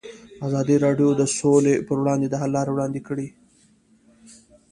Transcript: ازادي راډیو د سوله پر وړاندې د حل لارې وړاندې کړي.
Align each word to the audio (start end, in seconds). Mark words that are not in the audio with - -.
ازادي 0.47 0.75
راډیو 0.85 1.09
د 1.15 1.21
سوله 1.37 1.73
پر 1.87 1.97
وړاندې 2.01 2.27
د 2.29 2.35
حل 2.41 2.51
لارې 2.55 2.71
وړاندې 2.73 2.99
کړي. 3.07 3.27